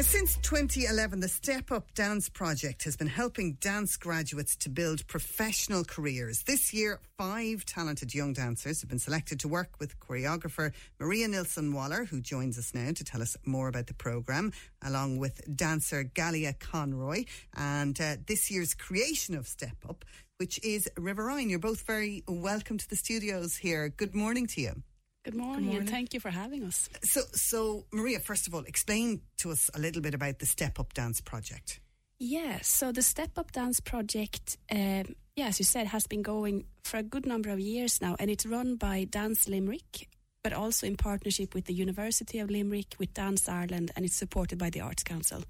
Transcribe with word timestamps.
Since 0.00 0.36
2011, 0.38 1.20
the 1.20 1.28
Step 1.28 1.72
Up 1.72 1.92
Dance 1.92 2.28
Project 2.28 2.84
has 2.84 2.96
been 2.96 3.08
helping 3.08 3.54
dance 3.54 3.96
graduates 3.96 4.54
to 4.56 4.70
build 4.70 5.06
professional 5.08 5.84
careers. 5.84 6.44
This 6.44 6.72
year, 6.72 7.00
five 7.18 7.66
talented 7.66 8.14
young 8.14 8.32
dancers 8.32 8.80
have 8.80 8.88
been 8.88 9.00
selected 9.00 9.40
to 9.40 9.48
work 9.48 9.70
with 9.80 9.98
choreographer 9.98 10.72
Maria 11.00 11.26
Nilsson 11.26 11.74
Wallace, 11.74 12.08
who 12.08 12.20
joins 12.20 12.58
us 12.58 12.74
now 12.74 12.92
to 12.92 13.04
tell 13.04 13.20
us 13.20 13.36
more 13.44 13.68
about 13.68 13.88
the 13.88 13.94
programme, 13.94 14.52
along 14.82 15.18
with 15.18 15.42
dancer 15.56 16.04
Ghaliah 16.04 16.58
Conroy, 16.58 17.24
and 17.54 18.00
uh, 18.00 18.16
this 18.26 18.52
year's 18.52 18.74
creation 18.74 19.36
of 19.36 19.48
Step 19.48 19.76
Up, 19.88 20.04
which 20.38 20.58
is 20.64 20.88
Riverine. 20.96 21.50
You're 21.50 21.58
both 21.58 21.82
very 21.82 22.22
welcome 22.28 22.78
to 22.78 22.88
the 22.88 22.96
studios 22.96 23.56
here. 23.56 23.88
Good 23.88 24.14
morning 24.14 24.46
to 24.46 24.60
you. 24.60 24.82
Good 25.24 25.34
morning, 25.34 25.54
Good 25.54 25.64
morning, 25.64 25.80
and 25.80 25.90
thank 25.90 26.14
you 26.14 26.20
for 26.20 26.30
having 26.30 26.64
us. 26.64 26.88
So, 27.02 27.22
so 27.32 27.84
Maria, 27.92 28.18
first 28.20 28.46
of 28.46 28.54
all, 28.54 28.62
explain 28.62 29.20
to 29.38 29.50
us 29.50 29.68
a 29.74 29.78
little 29.78 30.00
bit 30.00 30.14
about 30.14 30.38
the 30.38 30.46
Step 30.46 30.78
Up 30.78 30.94
Dance 30.94 31.20
Project. 31.20 31.80
Yeah, 32.18 32.60
so 32.62 32.92
the 32.92 33.02
Step 33.02 33.36
Up 33.36 33.52
Dance 33.52 33.80
Project, 33.80 34.56
um, 34.72 35.14
yeah, 35.36 35.46
as 35.48 35.58
you 35.58 35.64
said, 35.64 35.86
has 35.88 36.06
been 36.06 36.22
going 36.22 36.64
for 36.82 36.96
a 36.96 37.02
good 37.02 37.26
number 37.26 37.50
of 37.50 37.60
years 37.60 38.00
now, 38.00 38.16
and 38.18 38.30
it's 38.30 38.46
run 38.46 38.76
by 38.76 39.04
Dance 39.04 39.48
Limerick, 39.48 40.08
but 40.42 40.52
also 40.52 40.86
in 40.86 40.96
partnership 40.96 41.54
with 41.54 41.66
the 41.66 41.74
University 41.74 42.38
of 42.38 42.50
Limerick, 42.50 42.94
with 42.98 43.12
Dance 43.12 43.48
Ireland, 43.48 43.90
and 43.94 44.04
it's 44.04 44.16
supported 44.16 44.58
by 44.58 44.70
the 44.70 44.80
Arts 44.80 45.02
Council. 45.02 45.44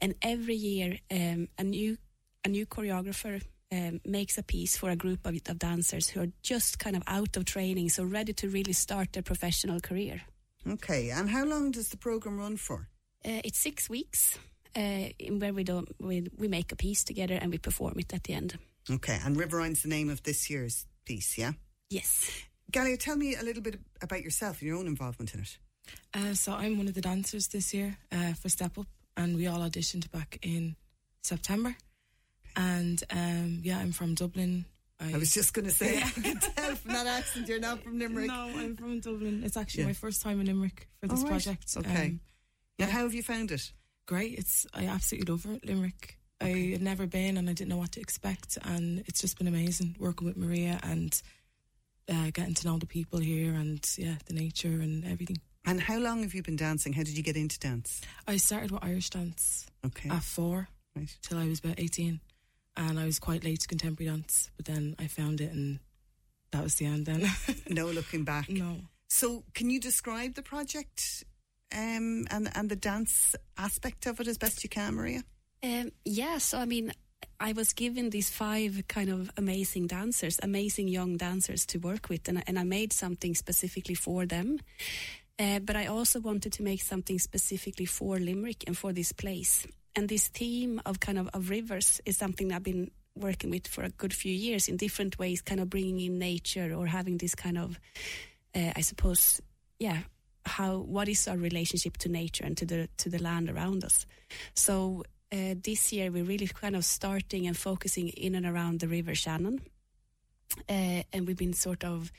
And 0.00 0.14
every 0.22 0.56
year, 0.56 0.98
um, 1.10 1.48
a 1.58 1.64
new 1.64 1.96
a 2.44 2.48
new 2.48 2.66
choreographer 2.66 3.42
um, 3.72 4.00
makes 4.04 4.38
a 4.38 4.42
piece 4.42 4.76
for 4.76 4.90
a 4.90 4.96
group 4.96 5.26
of, 5.26 5.34
of, 5.48 5.58
dancers 5.58 6.08
who 6.08 6.20
are 6.20 6.32
just 6.42 6.78
kind 6.78 6.96
of 6.96 7.02
out 7.06 7.36
of 7.36 7.44
training, 7.44 7.88
so 7.88 8.04
ready 8.04 8.32
to 8.34 8.48
really 8.48 8.72
start 8.72 9.12
their 9.12 9.22
professional 9.22 9.80
career. 9.80 10.22
Okay, 10.68 11.10
and 11.10 11.30
how 11.30 11.44
long 11.44 11.70
does 11.70 11.88
the 11.88 11.96
program 11.96 12.38
run 12.38 12.56
for? 12.56 12.88
Uh, 13.24 13.40
it's 13.44 13.58
six 13.58 13.88
weeks, 13.88 14.38
uh, 14.76 15.08
where 15.30 15.52
we 15.52 15.64
don't 15.64 15.88
we, 16.00 16.28
we 16.36 16.48
make 16.48 16.72
a 16.72 16.76
piece 16.76 17.04
together 17.04 17.34
and 17.34 17.50
we 17.50 17.58
perform 17.58 17.94
it 17.98 18.12
at 18.14 18.24
the 18.24 18.34
end. 18.34 18.58
Okay, 18.90 19.18
and 19.24 19.36
Riverine's 19.36 19.82
the 19.82 19.88
name 19.88 20.10
of 20.10 20.22
this 20.22 20.48
year's 20.48 20.86
piece, 21.04 21.36
yeah? 21.38 21.52
Yes. 21.90 22.30
Ghaliah, 22.72 22.98
tell 22.98 23.16
me 23.16 23.34
a 23.36 23.42
little 23.42 23.62
bit 23.62 23.80
about 24.02 24.22
yourself 24.22 24.60
and 24.60 24.68
your 24.68 24.78
own 24.78 24.86
involvement 24.86 25.34
in 25.34 25.40
it. 25.40 25.58
Uh, 26.14 26.34
so 26.34 26.52
I'm 26.52 26.76
one 26.76 26.88
of 26.88 26.94
the 26.94 27.00
dancers 27.00 27.48
this 27.48 27.72
year 27.72 27.96
uh, 28.12 28.32
for 28.34 28.48
Step 28.48 28.76
Up, 28.78 28.86
and 29.16 29.36
we 29.36 29.46
all 29.46 29.60
auditioned 29.60 30.10
back 30.10 30.38
in 30.42 30.76
September. 31.22 31.76
And 32.56 33.02
um, 33.10 33.60
yeah, 33.62 33.78
I'm 33.78 33.92
from 33.92 34.14
Dublin. 34.14 34.64
I, 34.98 35.12
I 35.12 35.18
was 35.18 35.32
just 35.34 35.52
going 35.52 35.66
to 35.66 35.70
say, 35.70 35.98
I 35.98 36.10
can 36.10 36.38
tell 36.38 36.74
from 36.74 36.92
that 36.94 37.06
accent 37.06 37.48
you're 37.48 37.60
not 37.60 37.82
from 37.82 37.98
Limerick. 37.98 38.28
No, 38.28 38.50
I'm 38.56 38.76
from 38.76 39.00
Dublin. 39.00 39.42
It's 39.44 39.56
actually 39.56 39.82
yeah. 39.82 39.88
my 39.88 39.92
first 39.92 40.22
time 40.22 40.40
in 40.40 40.46
Limerick 40.46 40.88
for 41.00 41.06
this 41.06 41.20
right. 41.20 41.28
project. 41.28 41.74
Okay. 41.76 42.06
Um, 42.06 42.20
yeah. 42.78 42.86
How 42.86 43.02
have 43.02 43.14
you 43.14 43.22
found 43.22 43.52
it? 43.52 43.72
Great. 44.06 44.38
It's 44.38 44.66
I 44.72 44.86
absolutely 44.86 45.32
love 45.32 45.46
it, 45.46 45.66
Limerick. 45.66 46.18
Okay. 46.42 46.68
I 46.68 46.72
had 46.72 46.82
never 46.82 47.06
been 47.06 47.36
and 47.36 47.48
I 47.48 47.52
didn't 47.52 47.70
know 47.70 47.76
what 47.78 47.92
to 47.92 48.00
expect, 48.00 48.58
and 48.62 49.02
it's 49.06 49.20
just 49.20 49.38
been 49.38 49.46
amazing 49.46 49.96
working 49.98 50.26
with 50.26 50.36
Maria 50.36 50.78
and 50.82 51.20
uh, 52.08 52.30
getting 52.32 52.54
to 52.54 52.66
know 52.66 52.78
the 52.78 52.86
people 52.86 53.18
here 53.18 53.52
and 53.54 53.86
yeah, 53.96 54.16
the 54.26 54.34
nature 54.34 54.68
and 54.68 55.04
everything. 55.04 55.38
And 55.64 55.80
how 55.80 55.98
long 55.98 56.22
have 56.22 56.34
you 56.34 56.42
been 56.42 56.56
dancing? 56.56 56.92
How 56.92 57.02
did 57.02 57.16
you 57.16 57.22
get 57.22 57.36
into 57.36 57.58
dance? 57.58 58.00
I 58.28 58.36
started 58.36 58.70
with 58.70 58.84
Irish 58.84 59.10
dance 59.10 59.66
okay. 59.84 60.08
at 60.08 60.22
four 60.22 60.68
right. 60.94 61.14
till 61.22 61.38
I 61.38 61.48
was 61.48 61.58
about 61.58 61.80
18 61.80 62.20
and 62.76 62.98
I 62.98 63.04
was 63.04 63.18
quite 63.18 63.44
late 63.44 63.60
to 63.60 63.68
contemporary 63.68 64.10
dance, 64.10 64.50
but 64.56 64.66
then 64.66 64.96
I 64.98 65.06
found 65.06 65.40
it, 65.40 65.52
and 65.52 65.78
that 66.52 66.62
was 66.62 66.76
the 66.76 66.86
end. 66.86 67.06
Then 67.06 67.30
no 67.68 67.86
looking 67.86 68.24
back. 68.24 68.48
No. 68.48 68.76
So, 69.08 69.44
can 69.54 69.70
you 69.70 69.80
describe 69.80 70.34
the 70.34 70.42
project 70.42 71.24
um, 71.72 72.26
and 72.30 72.48
and 72.54 72.68
the 72.68 72.76
dance 72.76 73.34
aspect 73.56 74.06
of 74.06 74.20
it 74.20 74.28
as 74.28 74.38
best 74.38 74.62
you 74.64 74.70
can, 74.70 74.94
Maria? 74.94 75.22
Um, 75.62 75.92
yeah. 76.04 76.38
So, 76.38 76.58
I 76.58 76.64
mean, 76.64 76.92
I 77.40 77.52
was 77.52 77.72
given 77.72 78.10
these 78.10 78.30
five 78.30 78.84
kind 78.88 79.10
of 79.10 79.30
amazing 79.36 79.86
dancers, 79.86 80.38
amazing 80.42 80.88
young 80.88 81.16
dancers 81.16 81.66
to 81.66 81.78
work 81.78 82.08
with, 82.08 82.28
and, 82.28 82.42
and 82.46 82.58
I 82.58 82.64
made 82.64 82.92
something 82.92 83.34
specifically 83.34 83.94
for 83.94 84.26
them. 84.26 84.58
Uh, 85.38 85.58
but 85.58 85.76
I 85.76 85.86
also 85.86 86.18
wanted 86.18 86.52
to 86.54 86.62
make 86.62 86.80
something 86.80 87.18
specifically 87.18 87.84
for 87.84 88.18
Limerick 88.18 88.64
and 88.66 88.76
for 88.76 88.92
this 88.92 89.12
place. 89.12 89.66
And 89.96 90.08
this 90.08 90.28
theme 90.28 90.80
of 90.84 91.00
kind 91.00 91.18
of, 91.18 91.28
of 91.32 91.48
rivers 91.48 92.00
is 92.04 92.18
something 92.18 92.52
I've 92.52 92.62
been 92.62 92.90
working 93.16 93.50
with 93.50 93.66
for 93.66 93.82
a 93.82 93.88
good 93.88 94.12
few 94.12 94.32
years 94.32 94.68
in 94.68 94.76
different 94.76 95.18
ways, 95.18 95.40
kind 95.40 95.58
of 95.58 95.70
bringing 95.70 95.98
in 96.00 96.18
nature 96.18 96.74
or 96.74 96.86
having 96.86 97.16
this 97.16 97.34
kind 97.34 97.56
of, 97.56 97.80
uh, 98.54 98.72
I 98.76 98.82
suppose, 98.82 99.40
yeah, 99.78 100.00
how 100.44 100.78
what 100.78 101.08
is 101.08 101.26
our 101.26 101.36
relationship 101.36 101.96
to 101.98 102.08
nature 102.08 102.44
and 102.44 102.56
to 102.58 102.66
the 102.66 102.88
to 102.98 103.08
the 103.08 103.22
land 103.22 103.50
around 103.50 103.84
us. 103.84 104.06
So 104.54 105.04
uh, 105.32 105.54
this 105.62 105.92
year 105.92 106.10
we're 106.10 106.24
really 106.24 106.46
kind 106.46 106.76
of 106.76 106.84
starting 106.84 107.46
and 107.46 107.56
focusing 107.56 108.08
in 108.08 108.34
and 108.34 108.46
around 108.46 108.80
the 108.80 108.88
River 108.88 109.14
Shannon, 109.14 109.60
uh, 110.68 111.02
and 111.12 111.26
we've 111.26 111.36
been 111.36 111.54
sort 111.54 111.84
of 111.84 112.12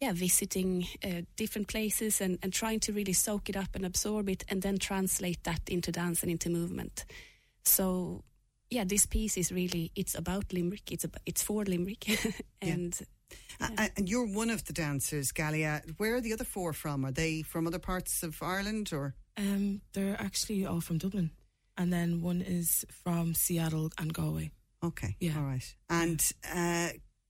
yeah, 0.00 0.12
visiting 0.12 0.86
uh, 1.04 1.22
different 1.36 1.68
places 1.68 2.20
and, 2.20 2.38
and 2.42 2.52
trying 2.52 2.80
to 2.80 2.92
really 2.92 3.12
soak 3.12 3.48
it 3.48 3.56
up 3.56 3.74
and 3.74 3.84
absorb 3.84 4.28
it 4.28 4.44
and 4.48 4.62
then 4.62 4.78
translate 4.78 5.42
that 5.44 5.60
into 5.68 5.90
dance 5.90 6.22
and 6.22 6.30
into 6.30 6.50
movement. 6.50 7.04
So, 7.64 8.22
yeah, 8.70 8.84
this 8.84 9.06
piece 9.06 9.36
is 9.36 9.50
really, 9.50 9.90
it's 9.96 10.14
about 10.14 10.52
Limerick. 10.52 10.92
It's, 10.92 11.04
about, 11.04 11.22
it's 11.26 11.42
for 11.42 11.64
Limerick. 11.64 12.08
and... 12.62 12.94
Yeah. 12.98 13.06
Yeah. 13.60 13.88
And 13.96 14.08
you're 14.08 14.26
one 14.26 14.50
of 14.50 14.64
the 14.64 14.72
dancers, 14.72 15.32
Ghaliah. 15.32 15.82
Where 15.98 16.14
are 16.14 16.20
the 16.20 16.32
other 16.32 16.44
four 16.44 16.72
from? 16.72 17.04
Are 17.04 17.10
they 17.10 17.42
from 17.42 17.66
other 17.66 17.78
parts 17.78 18.22
of 18.22 18.42
Ireland 18.42 18.90
or? 18.92 19.14
Um, 19.36 19.80
they're 19.92 20.16
actually 20.18 20.64
all 20.64 20.80
from 20.80 20.98
Dublin, 20.98 21.30
and 21.76 21.92
then 21.92 22.22
one 22.22 22.40
is 22.40 22.84
from 22.90 23.34
Seattle 23.34 23.90
and 23.98 24.12
Galway. 24.12 24.50
Okay, 24.82 25.16
yeah, 25.20 25.36
all 25.36 25.44
right. 25.44 25.74
And 25.88 26.20
uh, 26.52 26.88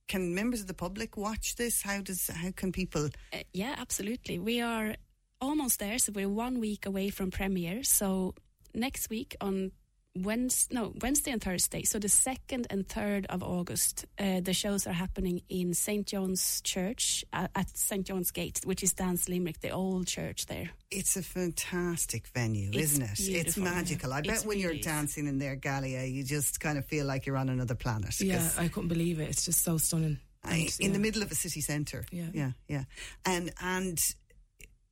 can 0.09 0.35
members 0.35 0.59
of 0.59 0.67
the 0.67 0.73
public 0.73 1.15
watch 1.15 1.55
this? 1.55 1.81
How 1.81 2.01
does 2.01 2.27
how 2.27 2.51
can 2.51 2.73
people? 2.73 3.05
Uh, 3.31 3.37
yeah, 3.53 3.75
absolutely. 3.77 4.39
We 4.39 4.59
are 4.59 4.95
almost 5.39 5.79
there, 5.79 5.97
so 5.99 6.11
we're 6.13 6.27
one 6.27 6.59
week 6.59 6.85
away 6.85 7.09
from 7.09 7.31
premiere. 7.31 7.83
So 7.83 8.33
next 8.73 9.09
week 9.09 9.37
on 9.39 9.71
Wednesday, 10.15 10.75
no, 10.75 10.93
Wednesday 11.01 11.31
and 11.31 11.41
Thursday. 11.41 11.83
So 11.83 11.99
the 11.99 12.09
second 12.09 12.67
and 12.69 12.87
third 12.87 13.25
of 13.27 13.43
August, 13.43 14.05
uh, 14.17 14.39
the 14.41 14.53
shows 14.53 14.87
are 14.87 14.93
happening 14.93 15.41
in 15.49 15.73
St 15.73 16.05
John's 16.05 16.61
Church 16.61 17.23
uh, 17.31 17.47
at 17.55 17.69
St 17.77 18.05
John's 18.05 18.31
Gate, 18.31 18.61
which 18.63 18.83
is 18.83 18.93
Dance 18.93 19.29
Limerick, 19.29 19.61
the 19.61 19.69
old 19.69 20.07
church 20.07 20.47
there. 20.47 20.71
It's 20.91 21.15
a 21.15 21.21
fantastic 21.21 22.27
venue, 22.27 22.69
it's 22.69 22.93
isn't 22.93 23.03
it? 23.03 23.19
It's 23.19 23.57
magical. 23.57 24.13
I 24.13 24.21
bet 24.21 24.39
when 24.39 24.57
really 24.57 24.61
you're 24.61 24.81
dancing 24.81 25.27
in 25.27 25.37
there, 25.37 25.55
Ghaliah, 25.55 26.11
you 26.11 26.23
just 26.23 26.59
kind 26.59 26.77
of 26.77 26.85
feel 26.85 27.05
like 27.05 27.25
you're 27.25 27.37
on 27.37 27.49
another 27.49 27.75
planet. 27.75 28.19
Yeah, 28.19 28.49
I 28.57 28.67
couldn't 28.67 28.89
believe 28.89 29.19
it. 29.19 29.29
It's 29.29 29.45
just 29.45 29.61
so 29.63 29.77
stunning. 29.77 30.19
I, 30.43 30.69
in 30.79 30.87
yeah. 30.87 30.93
the 30.93 30.99
middle 30.99 31.21
of 31.21 31.31
a 31.31 31.35
city 31.35 31.61
centre. 31.61 32.05
Yeah, 32.11 32.27
yeah, 32.33 32.51
yeah. 32.67 32.83
And 33.25 33.51
and 33.61 33.99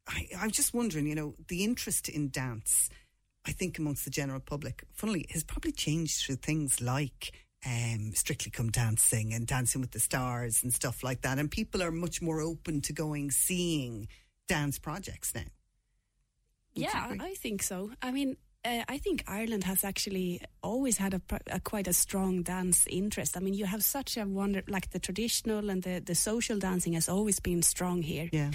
I, 0.07 0.27
I'm 0.37 0.51
just 0.51 0.73
wondering, 0.73 1.07
you 1.07 1.15
know, 1.15 1.35
the 1.47 1.63
interest 1.63 2.09
in 2.09 2.29
dance 2.29 2.89
I 3.47 3.51
think 3.51 3.79
amongst 3.79 4.03
the 4.03 4.11
general 4.11 4.41
public, 4.41 4.83
funnily, 4.93 5.25
has 5.31 5.43
probably 5.43 5.71
changed 5.71 6.25
through 6.25 6.35
things 6.35 6.81
like 6.81 7.31
um, 7.65 8.11
Strictly 8.13 8.51
Come 8.51 8.69
Dancing 8.69 9.33
and 9.33 9.47
Dancing 9.47 9.81
with 9.81 9.91
the 9.91 9.99
Stars 9.99 10.63
and 10.63 10.73
stuff 10.73 11.03
like 11.03 11.21
that. 11.21 11.39
And 11.39 11.49
people 11.49 11.81
are 11.81 11.91
much 11.91 12.21
more 12.21 12.41
open 12.41 12.81
to 12.81 12.93
going 12.93 13.31
seeing 13.31 14.07
dance 14.47 14.77
projects 14.79 15.33
now. 15.33 15.41
Would 16.75 16.83
yeah, 16.83 17.13
I 17.19 17.33
think 17.35 17.63
so. 17.63 17.91
I 18.01 18.11
mean, 18.11 18.37
uh, 18.63 18.83
I 18.87 18.97
think 18.97 19.23
Ireland 19.27 19.63
has 19.63 19.83
actually 19.83 20.41
always 20.61 20.97
had 20.97 21.13
a, 21.13 21.21
a, 21.49 21.59
quite 21.59 21.87
a 21.87 21.93
strong 21.93 22.43
dance 22.43 22.85
interest. 22.87 23.37
I 23.37 23.39
mean, 23.39 23.53
you 23.53 23.65
have 23.65 23.83
such 23.83 24.17
a 24.17 24.25
wonder, 24.25 24.61
like 24.67 24.91
the 24.91 24.99
traditional 24.99 25.69
and 25.69 25.81
the, 25.83 25.99
the 25.99 26.15
social 26.15 26.59
dancing 26.59 26.93
has 26.93 27.07
always 27.07 27.39
been 27.39 27.61
strong 27.61 28.01
here. 28.01 28.29
Yeah. 28.31 28.51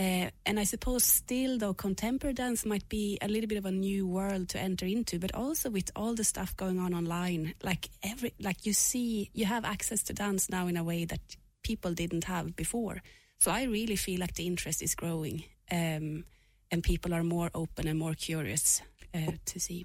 Uh, 0.00 0.30
and 0.46 0.58
I 0.58 0.64
suppose 0.64 1.04
still, 1.04 1.58
though, 1.58 1.74
contemporary 1.74 2.32
dance 2.32 2.64
might 2.64 2.88
be 2.88 3.18
a 3.20 3.28
little 3.28 3.46
bit 3.46 3.58
of 3.58 3.66
a 3.66 3.70
new 3.70 4.06
world 4.06 4.48
to 4.48 4.58
enter 4.58 4.86
into, 4.86 5.18
but 5.18 5.34
also 5.34 5.68
with 5.68 5.90
all 5.94 6.14
the 6.14 6.24
stuff 6.24 6.56
going 6.56 6.78
on 6.78 6.94
online, 6.94 7.52
like 7.62 7.90
every, 8.02 8.32
like 8.40 8.64
you 8.64 8.72
see, 8.72 9.28
you 9.34 9.44
have 9.44 9.66
access 9.66 10.02
to 10.04 10.14
dance 10.14 10.48
now 10.48 10.68
in 10.68 10.78
a 10.78 10.82
way 10.82 11.04
that 11.04 11.20
people 11.62 11.92
didn't 11.92 12.24
have 12.24 12.56
before. 12.56 13.02
So 13.40 13.50
I 13.50 13.64
really 13.64 13.96
feel 13.96 14.20
like 14.20 14.36
the 14.36 14.46
interest 14.46 14.80
is 14.80 14.94
growing, 14.94 15.44
um, 15.70 16.24
and 16.70 16.82
people 16.82 17.12
are 17.12 17.22
more 17.22 17.50
open 17.54 17.86
and 17.86 17.98
more 17.98 18.14
curious 18.14 18.80
uh, 19.14 19.32
to 19.44 19.60
see. 19.60 19.84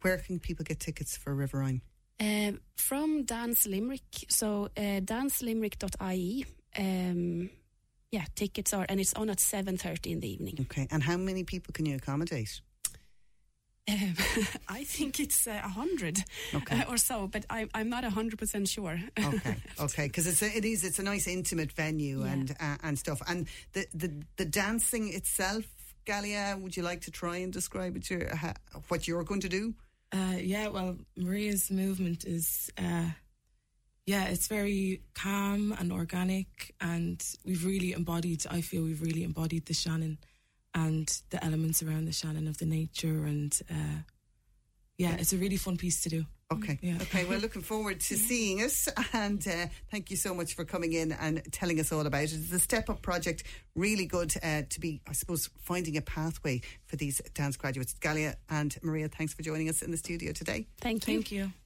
Where 0.00 0.16
can 0.16 0.38
people 0.38 0.64
get 0.64 0.80
tickets 0.80 1.14
for 1.14 1.34
Riverine? 1.34 1.82
Uh, 2.18 2.52
from 2.76 3.24
Dance 3.24 3.66
Limerick, 3.66 4.24
so 4.28 4.70
uh, 4.78 5.00
dancelimerick.ie. 5.00 6.46
Um, 6.78 7.50
yeah, 8.12 8.24
tickets 8.36 8.72
are, 8.72 8.86
and 8.88 9.00
it's 9.00 9.14
on 9.14 9.30
at 9.30 9.40
seven 9.40 9.76
thirty 9.76 10.12
in 10.12 10.20
the 10.20 10.30
evening. 10.32 10.56
Okay, 10.60 10.86
and 10.90 11.02
how 11.02 11.16
many 11.16 11.42
people 11.44 11.72
can 11.72 11.86
you 11.86 11.96
accommodate? 11.96 12.60
Um, 13.90 14.14
I 14.68 14.84
think 14.84 15.18
it's 15.18 15.46
uh, 15.48 15.60
a 15.64 15.68
hundred 15.68 16.22
Okay. 16.54 16.80
uh, 16.82 16.84
or 16.90 16.96
so, 16.98 17.26
but 17.26 17.44
I, 17.50 17.66
I'm 17.74 17.88
not 17.88 18.04
a 18.04 18.10
hundred 18.10 18.38
percent 18.38 18.68
sure. 18.68 19.00
Okay, 19.18 19.56
okay, 19.80 20.06
because 20.06 20.26
it's 20.28 20.42
a, 20.42 20.56
it 20.56 20.64
is 20.64 20.84
it's 20.84 21.00
a 21.00 21.02
nice 21.02 21.26
intimate 21.26 21.72
venue 21.72 22.20
Yeah. 22.24 22.32
and 22.32 22.50
uh, 22.60 22.76
and 22.84 22.98
stuff, 22.98 23.20
and 23.26 23.48
the, 23.72 23.86
the 23.94 24.12
the 24.36 24.44
dancing 24.44 25.12
itself. 25.12 25.64
Ghaliah, 26.04 26.60
would 26.60 26.76
you 26.76 26.82
like 26.82 27.00
to 27.02 27.12
try 27.12 27.36
and 27.36 27.52
describe 27.52 27.96
it 27.96 28.10
your, 28.10 28.34
ha, 28.34 28.54
what 28.88 29.06
you're 29.06 29.22
going 29.22 29.40
to 29.42 29.48
do? 29.48 29.72
Uh, 30.10 30.34
yeah, 30.36 30.66
well, 30.66 30.96
Maria's 31.16 31.70
movement 31.70 32.24
is, 32.24 32.72
uh, 32.76 33.04
yeah, 34.06 34.24
it's 34.24 34.48
very 34.48 35.02
calm 35.14 35.72
and 35.78 35.92
organic, 35.92 36.74
and 36.80 37.22
we've 37.44 37.64
really 37.64 37.92
embodied. 37.92 38.44
I 38.50 38.60
feel 38.60 38.82
we've 38.82 39.02
really 39.02 39.22
embodied 39.22 39.66
the 39.66 39.74
Shannon 39.74 40.18
and 40.74 41.08
the 41.30 41.44
elements 41.44 41.82
around 41.82 42.06
the 42.06 42.12
Shannon 42.12 42.48
of 42.48 42.58
the 42.58 42.66
nature, 42.66 43.24
and 43.24 43.58
uh, 43.70 44.02
yeah, 44.98 45.16
it's 45.18 45.32
a 45.32 45.36
really 45.36 45.56
fun 45.56 45.76
piece 45.76 46.02
to 46.02 46.08
do. 46.08 46.26
Okay. 46.52 46.78
Yeah. 46.82 46.96
Okay. 47.02 47.24
Well, 47.24 47.38
looking 47.40 47.62
forward 47.62 48.00
to 48.00 48.16
seeing 48.16 48.58
it. 48.58 48.74
And 49.14 49.46
uh, 49.46 49.66
thank 49.90 50.10
you 50.10 50.16
so 50.16 50.34
much 50.34 50.54
for 50.54 50.64
coming 50.64 50.92
in 50.92 51.12
and 51.12 51.42
telling 51.52 51.80
us 51.80 51.92
all 51.92 52.06
about 52.06 52.24
it. 52.24 52.32
It's 52.32 52.52
a 52.52 52.58
step 52.58 52.90
up 52.90 53.02
project, 53.02 53.44
really 53.74 54.06
good 54.06 54.34
uh, 54.42 54.62
to 54.68 54.80
be, 54.80 55.00
I 55.06 55.12
suppose, 55.12 55.48
finding 55.60 55.96
a 55.96 56.02
pathway 56.02 56.60
for 56.86 56.96
these 56.96 57.20
dance 57.34 57.56
graduates. 57.56 57.94
Ghaliah 57.94 58.34
and 58.50 58.76
Maria, 58.82 59.08
thanks 59.08 59.32
for 59.34 59.42
joining 59.42 59.68
us 59.68 59.82
in 59.82 59.90
the 59.90 59.96
studio 59.96 60.32
today. 60.32 60.66
Thank 60.80 61.08
you. 61.08 61.14
Thank 61.14 61.32
you. 61.32 61.52